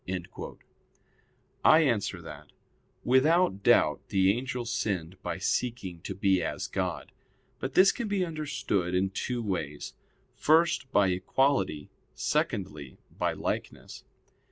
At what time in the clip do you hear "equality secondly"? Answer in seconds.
11.09-12.97